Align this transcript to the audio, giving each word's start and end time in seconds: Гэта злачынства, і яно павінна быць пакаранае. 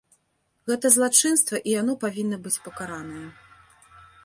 Гэта 0.71 0.87
злачынства, 0.95 1.55
і 1.67 1.77
яно 1.81 1.93
павінна 2.05 2.41
быць 2.47 2.57
пакаранае. 2.71 3.25